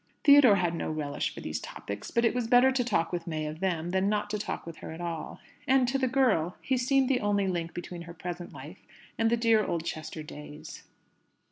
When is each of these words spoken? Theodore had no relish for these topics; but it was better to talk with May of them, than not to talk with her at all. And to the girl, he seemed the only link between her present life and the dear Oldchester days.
Theodore 0.23 0.55
had 0.55 0.73
no 0.73 0.89
relish 0.89 1.31
for 1.31 1.41
these 1.41 1.59
topics; 1.59 2.09
but 2.09 2.25
it 2.25 2.33
was 2.33 2.47
better 2.47 2.71
to 2.71 2.83
talk 2.83 3.11
with 3.11 3.27
May 3.27 3.45
of 3.45 3.59
them, 3.59 3.91
than 3.91 4.09
not 4.09 4.31
to 4.31 4.39
talk 4.39 4.65
with 4.65 4.77
her 4.77 4.91
at 4.91 4.99
all. 4.99 5.39
And 5.67 5.87
to 5.89 5.99
the 5.99 6.07
girl, 6.07 6.57
he 6.59 6.75
seemed 6.75 7.07
the 7.07 7.19
only 7.21 7.47
link 7.47 7.75
between 7.75 8.01
her 8.09 8.13
present 8.15 8.51
life 8.51 8.79
and 9.19 9.29
the 9.29 9.37
dear 9.37 9.63
Oldchester 9.63 10.23
days. 10.23 10.81